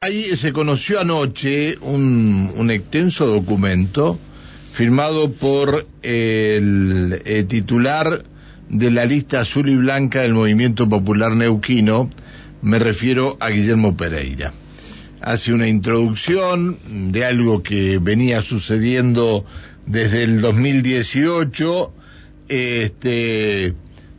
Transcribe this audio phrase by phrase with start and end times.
[0.00, 4.16] Ahí se conoció anoche un, un extenso documento
[4.72, 8.22] firmado por el, eh, titular
[8.68, 12.10] de la lista azul y blanca del Movimiento Popular Neuquino,
[12.62, 14.52] me refiero a Guillermo Pereira.
[15.20, 16.78] Hace una introducción
[17.10, 19.44] de algo que venía sucediendo
[19.84, 21.92] desde el 2018,
[22.48, 23.74] este,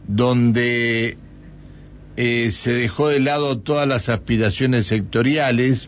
[0.09, 1.17] donde
[2.21, 5.87] eh, se dejó de lado todas las aspiraciones sectoriales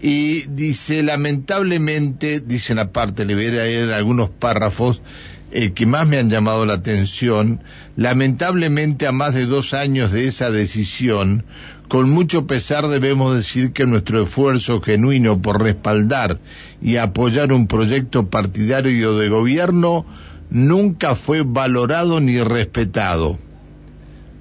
[0.00, 5.02] y dice, lamentablemente, dicen aparte, le voy a leer algunos párrafos
[5.50, 7.64] eh, que más me han llamado la atención,
[7.96, 11.44] lamentablemente a más de dos años de esa decisión,
[11.88, 16.38] con mucho pesar debemos decir que nuestro esfuerzo genuino por respaldar
[16.80, 20.06] y apoyar un proyecto partidario de gobierno
[20.50, 23.40] nunca fue valorado ni respetado.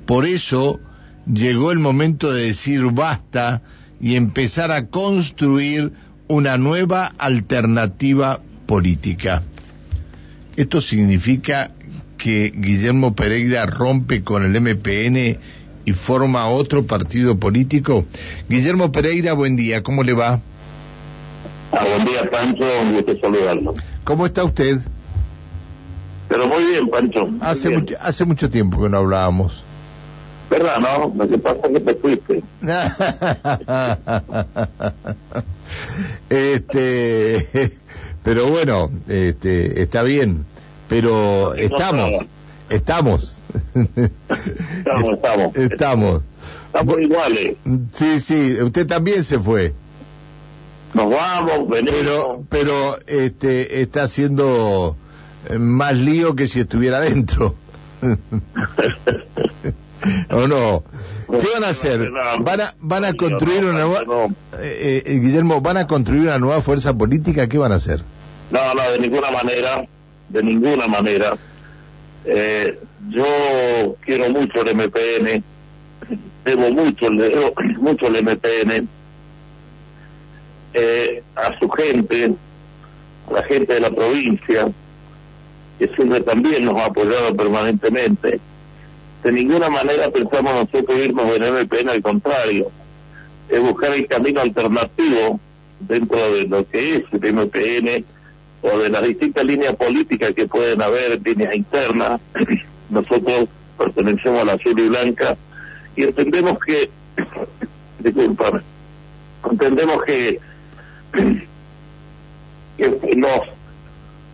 [0.05, 0.79] Por eso,
[1.31, 3.61] llegó el momento de decir basta
[3.99, 5.91] y empezar a construir
[6.27, 9.43] una nueva alternativa política.
[10.55, 11.71] Esto significa
[12.17, 15.39] que Guillermo Pereira rompe con el MPN
[15.85, 18.05] y forma otro partido político.
[18.49, 20.41] Guillermo Pereira, buen día, ¿cómo le va?
[21.71, 23.73] Ah, buen día, Pancho, gusto saludarlo.
[24.03, 24.79] ¿Cómo está usted?
[26.27, 27.29] Pero muy bien, Pancho.
[27.39, 29.63] hace, Mucho, hace mucho tiempo que no hablábamos.
[30.49, 31.13] ¿Verdad, no?
[31.15, 32.41] Lo que pasa es que te fuiste.
[36.29, 37.71] este,
[38.23, 40.45] pero bueno, este, está bien.
[40.87, 42.25] Pero estamos,
[42.69, 43.41] estamos.
[43.73, 45.55] Estamos, estamos.
[45.55, 46.21] Estamos.
[46.67, 47.57] Estamos iguales.
[47.91, 49.73] Sí, sí, usted también se fue.
[50.93, 51.99] Nos vamos, venimos.
[51.99, 54.95] Pero, pero este, está haciendo
[55.57, 57.55] más lío que si estuviera dentro.
[60.31, 60.83] ¿O no?
[61.27, 62.09] ¿Qué van a hacer?
[62.39, 64.27] ¿Van a, van a construir una nueva...
[64.59, 67.47] Eh, eh, Guillermo, ¿van a construir una nueva fuerza política?
[67.47, 68.01] ¿Qué van a hacer?
[68.51, 69.85] No, no, de ninguna manera,
[70.29, 71.37] de ninguna manera.
[72.25, 72.79] Eh,
[73.09, 75.43] yo quiero mucho el MPN,
[76.45, 78.87] debo mucho, debo mucho el MPN
[81.35, 82.35] a su gente,
[83.29, 84.67] a la gente de la provincia,
[85.79, 88.39] que siempre también nos ha apoyado permanentemente
[89.23, 92.71] de ninguna manera pensamos nosotros irnos del MPN, al contrario,
[93.49, 95.39] es buscar el camino alternativo
[95.79, 98.05] dentro de lo que es el MPN
[98.61, 102.19] o de las distintas líneas políticas que pueden haber, líneas internas.
[102.89, 105.37] Nosotros pertenecemos a la azul y blanca
[105.95, 106.89] y entendemos que,
[107.99, 108.61] disculpame,
[109.49, 110.39] entendemos que,
[112.77, 113.41] que nos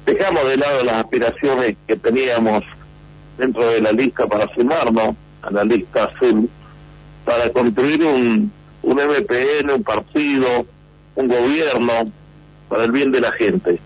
[0.06, 2.64] dejamos de lado las aspiraciones que teníamos
[3.38, 6.50] dentro de la lista para sumarnos a la lista azul,
[7.26, 8.52] para construir un,
[8.84, 10.66] un MPN, un partido,
[11.16, 12.12] un gobierno
[12.70, 13.80] para el bien de la gente.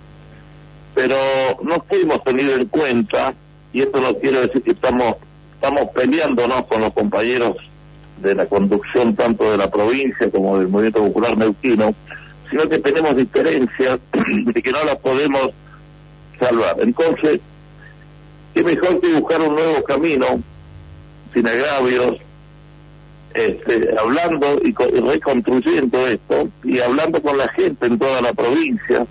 [0.93, 1.15] Pero
[1.63, 3.33] no fuimos tenidos en cuenta,
[3.73, 5.15] y esto no quiere decir que estamos,
[5.55, 7.57] estamos peleándonos con los compañeros
[8.21, 11.93] de la conducción tanto de la provincia como del Movimiento Popular Neuquino,
[12.49, 15.51] sino que tenemos diferencias y que no las podemos
[16.39, 16.77] salvar.
[16.79, 17.39] Entonces,
[18.57, 20.25] qué mejor que buscar un nuevo camino,
[21.31, 22.17] sin agravios,
[23.35, 29.05] este, hablando y, reconstruyendo esto y hablando con la gente en toda la provincia,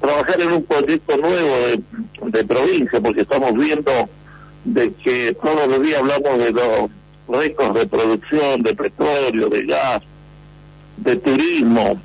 [0.00, 1.82] trabajar en un proyecto nuevo
[2.26, 4.08] de, provincia, porque estamos viendo
[4.64, 6.90] de que todos los días hablamos de los
[7.28, 10.02] récords de producción de petróleo, de gas,
[10.98, 12.00] de turismo.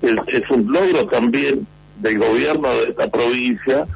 [0.00, 1.66] Es un logro también
[2.00, 3.86] del gobierno de esta provincia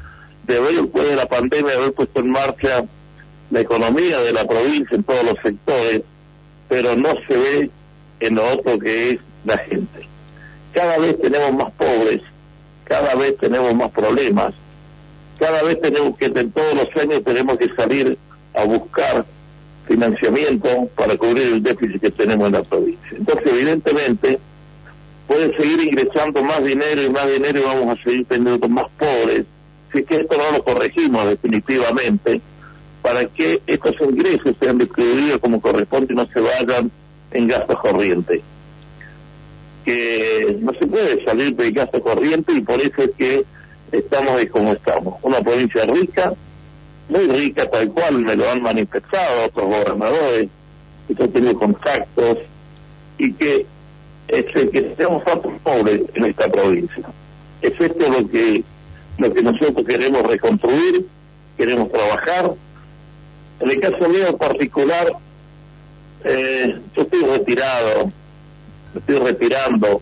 [0.49, 2.83] de haber después de la pandemia, haber puesto en marcha
[3.51, 6.01] la economía de la provincia en todos los sectores,
[6.67, 7.69] pero no se ve
[8.19, 10.07] en lo otro que es la gente.
[10.73, 12.21] Cada vez tenemos más pobres,
[12.83, 14.53] cada vez tenemos más problemas,
[15.37, 18.17] cada vez tenemos que, en todos los años tenemos que salir
[18.55, 19.25] a buscar
[19.87, 23.11] financiamiento para cubrir el déficit que tenemos en la provincia.
[23.15, 24.39] Entonces, evidentemente,
[25.27, 29.45] puede seguir ingresando más dinero y más dinero y vamos a seguir teniendo más pobres,
[29.91, 32.41] si que esto no lo corregimos definitivamente,
[33.01, 36.91] para que estos ingresos sean distribuidos como corresponde y no se vayan
[37.31, 38.41] en gastos corrientes.
[39.85, 43.45] Que no se puede salir de gasto corriente y por eso es que
[43.91, 45.15] estamos como estamos.
[45.21, 46.33] Una provincia rica,
[47.07, 50.49] muy rica tal cual, me lo han manifestado otros gobernadores,
[51.07, 52.37] que yo tengo contactos,
[53.17, 53.65] y que,
[54.27, 57.03] este, que tenemos tantos pobres en esta provincia.
[57.61, 58.63] Es esto lo que
[59.19, 61.05] lo que nosotros queremos reconstruir,
[61.57, 62.51] queremos trabajar.
[63.59, 65.11] En el caso mío en particular,
[66.23, 68.11] eh, yo estoy retirado
[68.93, 70.01] me estoy retirando,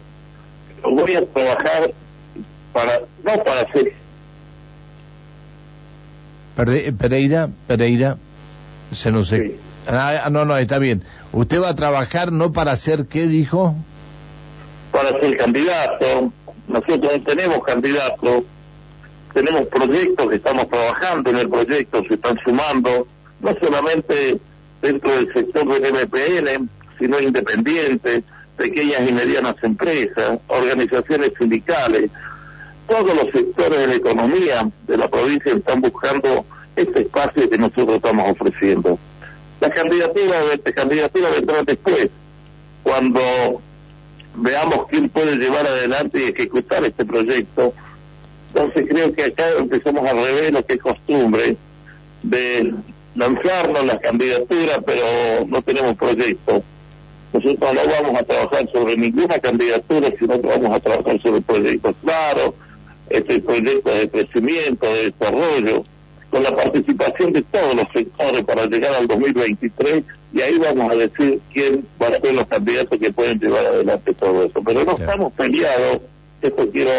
[0.84, 1.92] voy a trabajar
[2.74, 3.94] para, no para ser...
[6.98, 8.18] Pereira, Pereira,
[8.94, 9.32] se nos...
[9.88, 11.04] Ah, no, no, está bien.
[11.32, 13.76] ¿Usted va a trabajar no para ser qué dijo?
[14.92, 16.34] Para ser candidato.
[16.68, 18.44] Nosotros tenemos candidatos,
[19.34, 23.08] tenemos proyectos estamos trabajando en el proyecto, se están sumando,
[23.40, 24.40] no solamente
[24.82, 26.70] dentro del sector del MPN,
[27.00, 28.24] sino independientes,
[28.58, 32.10] pequeñas y medianas empresas, organizaciones sindicales,
[32.88, 36.46] todos los sectores de la economía de la provincia están buscando
[36.76, 38.98] este espacio que nosotros estamos ofreciendo.
[39.60, 42.10] La candidatura, de, candidatura vendrá después,
[42.84, 43.22] cuando
[44.36, 47.74] veamos quién puede llevar adelante y ejecutar este proyecto.
[48.68, 51.56] Entonces creo que acá empezamos al revés lo que es costumbre
[52.24, 52.74] de
[53.16, 55.04] lanzarnos las candidaturas, pero
[55.48, 56.62] no tenemos proyecto.
[57.32, 61.96] Nosotros no vamos a trabajar sobre ninguna candidatura, sino que vamos a trabajar sobre proyectos
[62.04, 62.54] claros,
[63.10, 65.84] este proyecto de crecimiento, de desarrollo,
[66.30, 70.04] con la participación de todos los sectores para llegar al 2023
[70.34, 74.14] y ahí vamos a decir quién va a ser los candidatos que pueden llevar adelante
[74.14, 74.62] todo eso.
[74.62, 76.02] Pero no estamos peleados,
[76.42, 76.92] esto quiero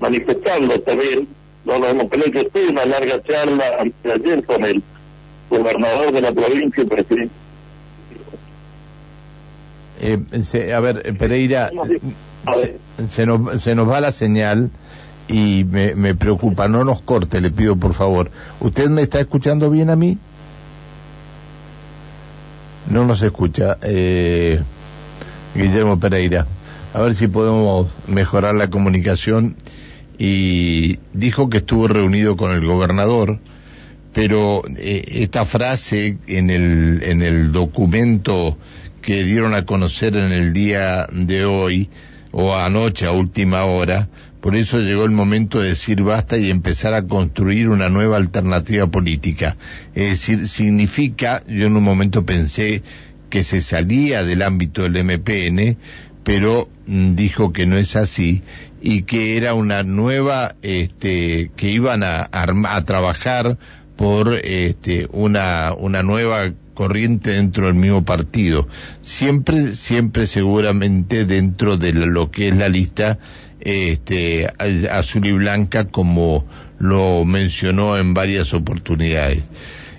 [0.00, 1.28] manifestarlo también,
[1.64, 2.32] no nos hemos peleado.
[2.32, 3.64] Yo tuve una larga charla
[4.04, 4.82] ayer con el
[5.50, 7.34] gobernador de la provincia y presidente.
[10.00, 11.70] Eh, a ver, Pereira,
[13.10, 14.70] se, nos, se nos va la señal
[15.28, 18.30] y me, me preocupa, no nos corte, le pido por favor.
[18.60, 20.18] ¿Usted me está escuchando bien a mí?
[22.88, 23.76] No nos escucha.
[23.82, 24.60] Eh,
[25.54, 26.46] Guillermo Pereira.
[26.94, 29.56] A ver si podemos mejorar la comunicación.
[30.18, 33.38] Y dijo que estuvo reunido con el gobernador,
[34.12, 38.58] pero eh, esta frase en el, en el documento
[39.00, 41.88] que dieron a conocer en el día de hoy,
[42.32, 44.08] o anoche a última hora,
[44.40, 48.86] por eso llegó el momento de decir basta y empezar a construir una nueva alternativa
[48.86, 49.56] política.
[49.94, 52.82] Es decir, significa, yo en un momento pensé
[53.30, 55.76] que se salía del ámbito del MPN,
[56.22, 58.42] pero mm, dijo que no es así
[58.80, 63.58] y que era una nueva, este, que iban a, a trabajar
[63.96, 68.68] por este, una, una nueva corriente dentro del mismo partido.
[69.02, 73.18] Siempre, siempre seguramente dentro de lo que es la lista
[73.60, 74.48] este,
[74.88, 76.46] azul y blanca como
[76.78, 79.42] lo mencionó en varias oportunidades.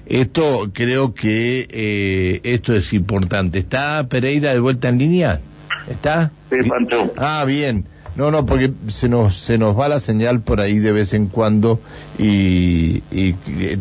[0.06, 3.60] Esto creo que eh, esto es importante.
[3.60, 5.42] ¿Está Pereira de vuelta en línea?
[5.90, 6.32] ¿Está?
[6.50, 7.14] Sí, Pancho.
[7.18, 7.86] Ah, bien.
[8.20, 11.28] No, no, porque se nos, se nos va la señal por ahí de vez en
[11.28, 11.80] cuando
[12.18, 13.32] y, y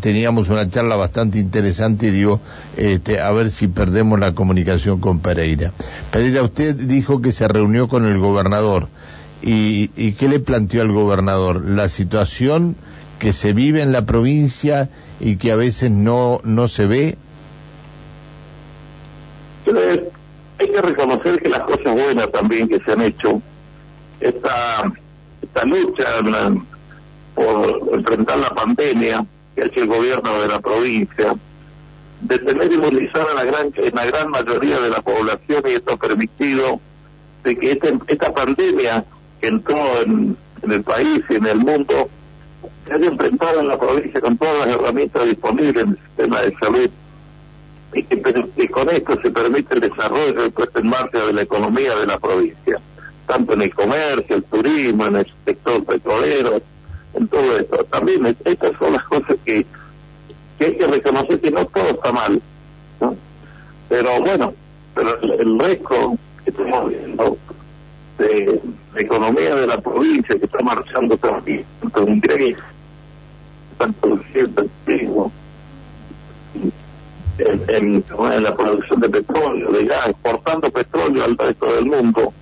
[0.01, 2.41] teníamos una charla bastante interesante y digo,
[2.77, 5.73] este, a ver si perdemos la comunicación con Pereira.
[6.13, 8.89] Pereira, usted dijo que se reunió con el gobernador.
[9.43, 11.69] ¿Y, y qué le planteó al gobernador?
[11.69, 12.77] La situación
[13.19, 14.89] que se vive en la provincia
[15.19, 17.19] y que a veces no, no se ve.
[19.67, 23.43] hay que reconocer que las cosas buenas también que se han hecho,
[24.21, 24.93] esta,
[25.43, 26.05] esta lucha
[27.35, 29.25] por enfrentar la pandemia
[29.55, 31.35] que ha hecho el gobierno de la provincia,
[32.21, 35.93] de tener inmunizar a la gran, en la gran mayoría de la población y esto
[35.93, 36.81] ha permitido
[37.45, 39.05] de que esta, esta pandemia
[39.41, 42.11] que entró en, el país y en el mundo
[42.87, 46.57] se haya enfrentado en la provincia con todas las herramientas disponibles en el sistema de
[46.59, 46.91] salud.
[47.95, 51.95] Y que, con esto se permite el desarrollo y puesta en marcha de la economía
[51.95, 52.81] de la provincia,
[53.29, 56.61] tanto en el comercio, el turismo, en el sector petrolero,
[57.15, 57.85] en todo esto.
[57.85, 59.65] También estas son las cosas que,
[60.59, 62.41] que hay que reconocer que no todo está mal,
[63.01, 63.15] ¿no?
[63.89, 64.55] pero bueno,
[64.95, 67.39] pero el, el resto que estamos viendo
[68.19, 68.61] de
[68.95, 72.65] la economía de la provincia que está marchando también, tanto ingresos,
[73.77, 74.21] tanto
[74.87, 75.31] en,
[77.69, 82.33] en, en, la producción de petróleo, de gas, exportando petróleo al resto del mundo,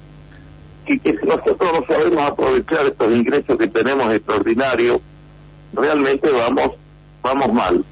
[0.86, 5.00] y que si nosotros no sabemos aprovechar estos ingresos que tenemos extraordinarios,
[5.72, 6.72] realmente vamos,
[7.22, 7.84] vamos mal.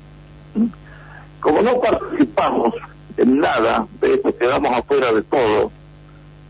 [1.40, 2.74] Como no participamos
[3.16, 5.70] en nada de esto, quedamos afuera de todo,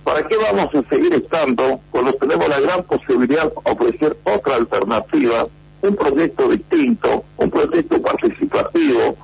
[0.05, 5.47] ¿Para qué vamos a seguir estando cuando tenemos la gran posibilidad de ofrecer otra alternativa,
[5.81, 9.17] un proyecto distinto, un proyecto participativo,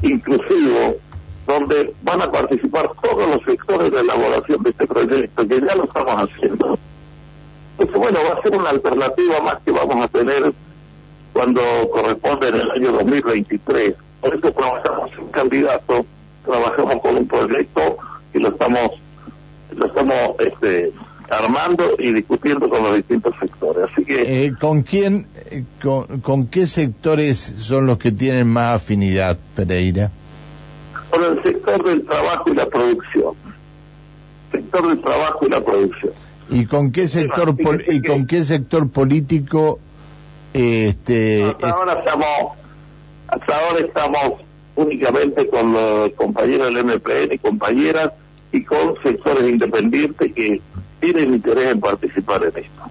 [0.00, 0.96] inclusivo,
[1.46, 5.84] donde van a participar todos los sectores de elaboración de este proyecto, que ya lo
[5.84, 6.78] estamos haciendo?
[7.78, 10.52] Entonces, bueno, va a ser una alternativa más que vamos a tener
[11.32, 11.60] cuando
[11.92, 13.94] corresponde en el año 2023.
[14.20, 16.06] Por eso trabajamos un candidato,
[16.44, 17.98] trabajamos con un proyecto
[18.32, 18.92] y lo estamos
[19.74, 20.92] lo estamos este,
[21.30, 23.90] armando y discutiendo con los distintos sectores.
[23.92, 24.46] Así que.
[24.46, 25.64] Eh, ¿Con quién, eh,
[26.22, 30.10] con, qué sectores son los que tienen más afinidad, Pereira?
[31.10, 33.34] Con el sector del trabajo y la producción.
[34.52, 36.12] Sector del trabajo y la producción.
[36.48, 37.56] ¿Y con qué sector
[37.88, 39.80] y con qué sector político
[40.52, 42.56] este hasta ahora estamos
[43.28, 44.32] hasta ahora estamos
[44.76, 48.12] únicamente con los compañeros del MPN y compañeras
[48.52, 50.60] y con sectores independientes que
[51.00, 52.82] tienen interés en participar en esto.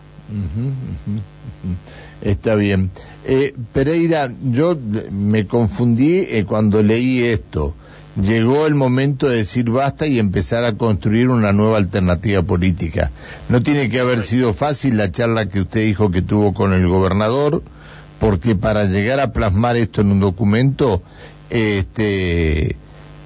[2.22, 2.92] Está bien.
[3.26, 4.76] Eh, Pereira, yo
[5.12, 7.76] me confundí eh, cuando leí esto.
[8.16, 13.12] Llegó el momento de decir basta y empezar a construir una nueva alternativa política.
[13.50, 16.88] No tiene que haber sido fácil la charla que usted dijo que tuvo con el
[16.88, 17.62] gobernador,
[18.20, 21.04] porque para llegar a plasmar esto en un documento,
[21.50, 22.78] este,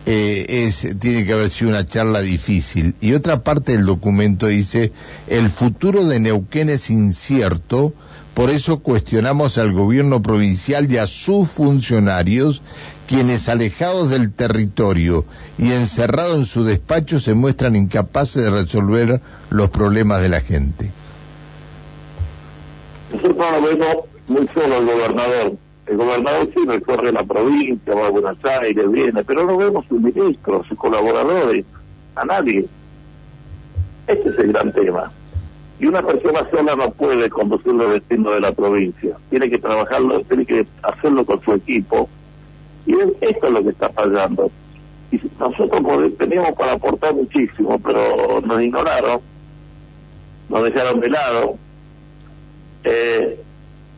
[0.07, 2.95] eh, es, tiene que haber sido una charla difícil.
[2.99, 4.91] Y otra parte del documento dice,
[5.27, 7.93] el futuro de Neuquén es incierto,
[8.33, 12.63] por eso cuestionamos al gobierno provincial y a sus funcionarios,
[13.09, 15.25] quienes alejados del territorio
[15.57, 20.91] y encerrados en su despacho se muestran incapaces de resolver los problemas de la gente.
[23.11, 23.97] Nosotros lo vemos
[24.27, 29.23] muy solo el gobernador el gobernador sí recorre la provincia, va a Buenos Aires, viene,
[29.23, 31.65] pero no vemos sus ministros, sus colaboradores,
[32.15, 32.67] a nadie.
[34.05, 35.09] Este es el gran tema.
[35.79, 39.17] Y una persona sola no puede conducir los destinos de la provincia.
[39.31, 42.07] Tiene que trabajarlo, tiene que hacerlo con su equipo.
[42.85, 44.51] Y esto es lo que está fallando.
[45.11, 49.21] Y nosotros teníamos para aportar muchísimo, pero nos ignoraron,
[50.49, 51.55] nos dejaron de lado.
[52.83, 53.39] Eh,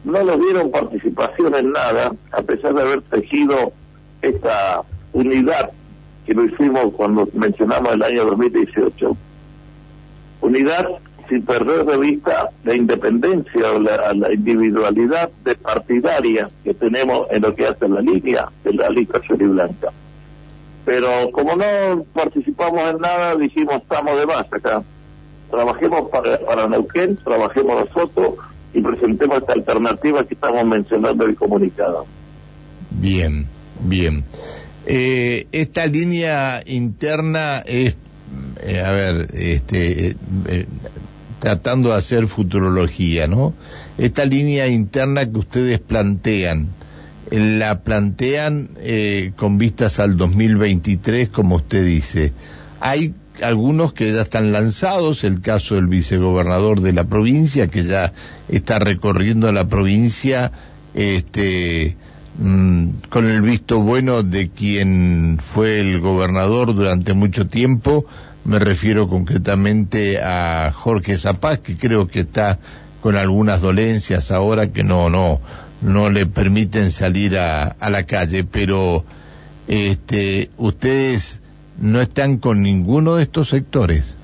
[0.03, 3.71] no nos dieron participación en nada, a pesar de haber tejido
[4.21, 4.83] esta
[5.13, 5.71] unidad
[6.25, 9.17] que lo hicimos cuando mencionamos el año 2018.
[10.41, 10.87] Unidad
[11.31, 17.55] sin perder de vista la independencia o la, individualidad de partidaria que tenemos en lo
[17.55, 19.93] que hace la línea de la lista y blanca.
[20.83, 24.83] Pero como no participamos en nada, dijimos estamos de más acá.
[25.49, 28.35] Trabajemos para, para Neuquén, trabajemos nosotros,
[28.73, 32.05] y presentemos esta alternativa que estamos mencionando en el comunicado.
[32.89, 33.47] Bien,
[33.81, 34.25] bien.
[34.85, 37.95] Eh, esta línea interna es,
[38.63, 40.15] eh, a ver, este,
[40.47, 40.65] eh,
[41.41, 43.53] tratando de hacer futurología, ¿no?
[43.97, 46.69] Esta línea interna que ustedes plantean,
[47.31, 48.69] la plantean
[49.35, 52.31] con vistas al 2023, como usted dice.
[52.79, 58.13] ¿Hay algunos que ya están lanzados, el caso del vicegobernador de la provincia, que ya
[58.47, 60.51] está recorriendo la provincia
[60.93, 61.95] este,
[62.37, 68.05] mm, con el visto bueno de quien fue el gobernador durante mucho tiempo,
[68.43, 72.59] me refiero concretamente a Jorge Zapaz, que creo que está
[73.01, 75.39] con algunas dolencias ahora que no, no,
[75.81, 79.03] no le permiten salir a, a la calle, pero
[79.67, 81.41] este, ustedes
[81.79, 84.17] no están con ninguno de estos sectores.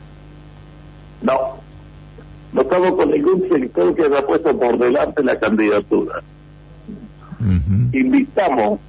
[1.22, 1.58] No,
[2.54, 6.22] no estamos con ningún sector que haya puesto por delante la candidatura.
[7.92, 8.80] Invitamos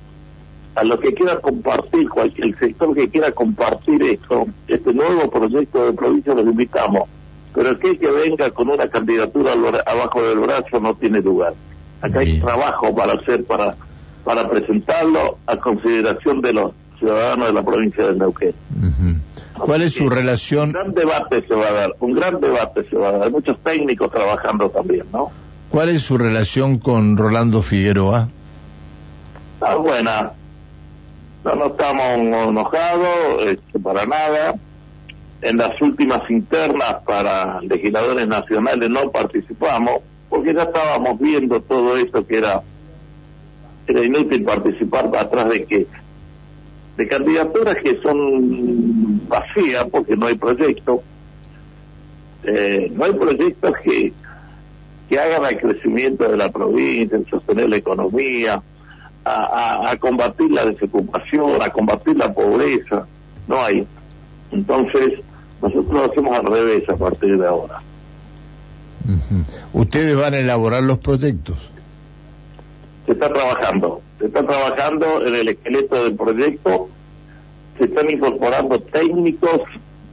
[0.79, 5.93] a los que quieran compartir, cualquier sector que quiera compartir esto, este nuevo proyecto de
[5.93, 7.09] provincia, los invitamos.
[7.53, 9.55] Pero aquel que venga con una candidatura
[9.87, 11.55] abajo del brazo no tiene lugar.
[12.01, 13.75] Acá hay trabajo para hacer, para,
[14.23, 18.55] para presentarlo a consideración de los ciudadanos de la provincia de Neuquén.
[19.55, 20.69] ¿Cuál es su relación?
[20.69, 23.23] Un gran debate se va a dar, un gran debate se va a dar.
[23.25, 25.33] Hay muchos técnicos trabajando también, ¿no?
[25.71, 28.29] ¿Cuál es su relación con Rolando Figueroa?
[29.61, 30.33] Ah, buena.
[31.57, 34.55] No, estamos enojados, este, para nada.
[35.41, 42.27] En las últimas internas para legisladores nacionales no participamos, porque ya estábamos viendo todo esto
[42.27, 42.61] que era,
[43.87, 45.87] era inútil participar atrás de que
[46.97, 51.03] de candidaturas que son vacías porque no hay proyecto.
[52.43, 54.13] Eh, no hay proyectos que,
[55.09, 58.61] que hagan al crecimiento de la provincia, en sostener la economía,
[59.29, 63.07] a, combatir la desocupación, a combatir la pobreza.
[63.47, 63.87] No hay.
[64.51, 65.21] Entonces,
[65.61, 67.81] nosotros lo hacemos al revés a partir de ahora.
[69.73, 71.71] ¿Ustedes van a elaborar los proyectos?
[73.07, 76.89] Se está trabajando se está trabajando en el esqueleto del proyecto,
[77.79, 79.61] se están incorporando técnicos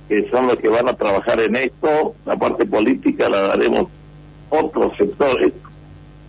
[0.07, 3.87] que son los que van a trabajar en esto, la parte política la daremos
[4.49, 5.51] otros sectores,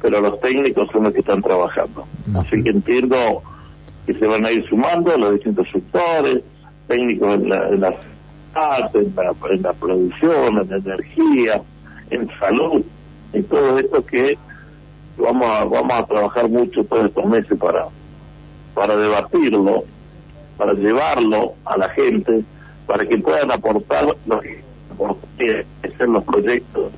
[0.01, 2.07] pero los técnicos son los que están trabajando.
[2.37, 3.43] Así que entiendo
[4.07, 6.43] que se van a ir sumando los distintos sectores,
[6.87, 7.95] técnicos en, las en la,
[9.51, 11.63] en la producción, en la energía,
[12.11, 12.83] en salud,
[13.33, 14.39] en todo esto que
[15.19, 17.87] vamos a, vamos a trabajar mucho todos estos meses para,
[18.75, 19.85] para debatirlo,
[20.57, 22.45] para llevarlo a la gente,
[22.87, 24.67] para que puedan aportar lo que
[25.99, 26.93] en los proyectos.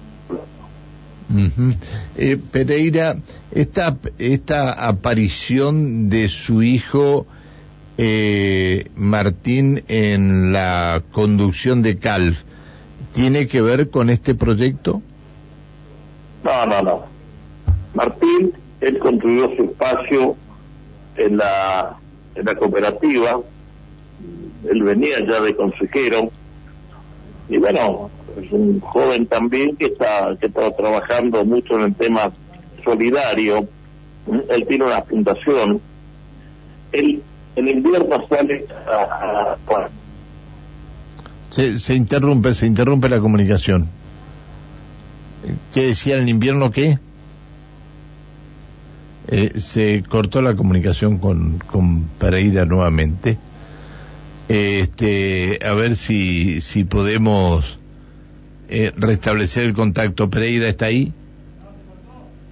[2.17, 3.17] Eh, Pereira,
[3.51, 7.27] esta, esta aparición de su hijo
[7.99, 12.43] eh, Martín en la conducción de CALF,
[13.13, 15.03] ¿tiene que ver con este proyecto?
[16.45, 17.05] No, no, no.
[17.95, 20.37] Martín, él construyó su espacio
[21.17, 21.97] en la,
[22.37, 23.41] en la cooperativa,
[24.71, 26.31] él venía ya de consejero,
[27.49, 32.31] y bueno, es un joven también que está, que está trabajando mucho en el tema
[32.85, 33.67] solidario,
[34.51, 35.81] él tiene una fundación,
[36.93, 37.23] él
[37.57, 39.57] en invierno sale a,
[41.51, 43.89] se, interrumpe, se interrumpe la comunicación.
[45.73, 46.99] ¿Qué decía en invierno qué?
[49.29, 53.39] Eh, se cortó la comunicación con, con Pereira nuevamente.
[54.49, 57.79] Este, a ver si, si podemos
[58.69, 60.31] eh, restablecer el contacto.
[60.31, 61.13] Pereira está ahí.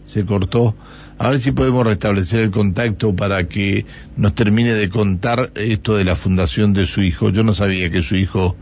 [0.06, 0.74] Se cortó.
[1.18, 3.86] A ver si podemos restablecer el contacto para que
[4.16, 7.30] nos termine de contar esto de la fundación de su hijo.
[7.30, 8.56] Yo no sabía que su hijo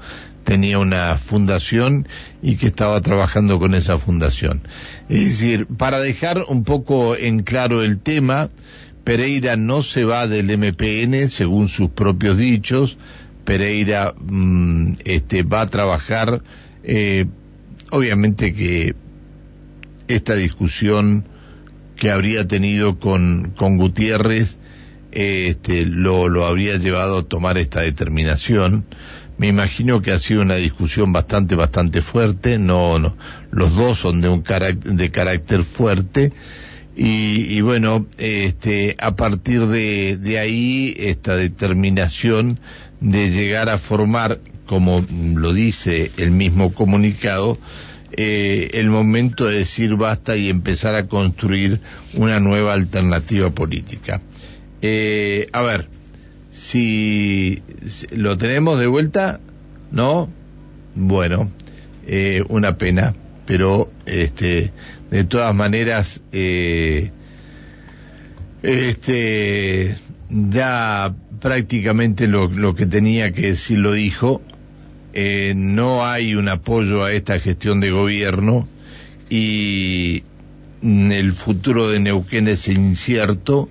[0.44, 2.06] tenía una fundación
[2.42, 4.62] y que estaba trabajando con esa fundación.
[5.08, 8.50] Es decir, para dejar un poco en claro el tema,
[9.04, 12.96] Pereira no se va del MPN, según sus propios dichos.
[13.44, 16.42] Pereira mm, este, va a trabajar,
[16.82, 17.26] eh,
[17.90, 18.94] obviamente que
[20.08, 21.26] esta discusión
[21.96, 24.58] que habría tenido con, con Gutiérrez
[25.12, 28.84] este, lo, lo habría llevado a tomar esta determinación.
[29.36, 32.58] Me imagino que ha sido una discusión bastante, bastante fuerte.
[32.58, 33.16] No, no,
[33.50, 36.32] los dos son de un carácter, de carácter fuerte.
[36.96, 42.60] Y, y, bueno, este, a partir de, de ahí, esta determinación
[43.00, 45.04] de llegar a formar, como
[45.34, 47.58] lo dice el mismo comunicado,
[48.16, 51.80] eh, el momento de decir basta y empezar a construir
[52.14, 54.20] una nueva alternativa política.
[54.82, 55.88] Eh, a ver,
[56.52, 57.62] si,
[58.12, 59.40] lo tenemos de vuelta,
[59.90, 60.30] ¿no?
[60.94, 61.50] Bueno,
[62.06, 64.70] eh, una pena, pero este,
[65.14, 67.12] de todas maneras, eh,
[68.64, 69.96] este,
[70.28, 74.42] ya prácticamente lo, que tenía que decir lo dijo.
[75.12, 78.66] Eh, no hay un apoyo a esta gestión de gobierno
[79.30, 80.24] y
[80.82, 83.68] el futuro de Neuquén es incierto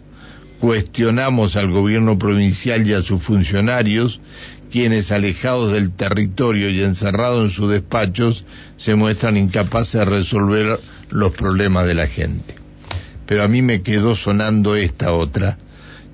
[0.62, 4.21] cuestionamos al gobierno provincial y a sus funcionarios,
[4.71, 8.45] quienes alejados del territorio y encerrados en sus despachos
[8.77, 10.79] se muestran incapaces de resolver
[11.13, 12.56] los problemas de la gente.
[13.28, 15.58] Pero a mí me quedó sonando esta otra.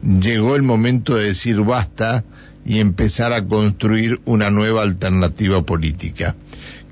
[0.03, 2.25] Llegó el momento de decir basta
[2.65, 6.35] y empezar a construir una nueva alternativa política.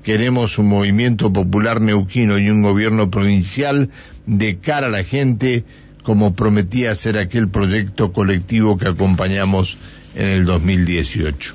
[0.02, 3.90] Queremos un movimiento popular neuquino y un gobierno provincial
[4.26, 5.64] de cara a la gente
[6.02, 9.76] como prometía ser aquel proyecto colectivo que acompañamos
[10.14, 11.52] en el 2018.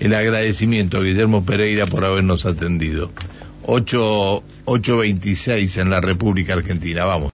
[0.00, 3.12] El agradecimiento a Guillermo Pereira por habernos atendido.
[3.64, 7.04] 8, 8.26 en la República Argentina.
[7.04, 7.30] Vamos.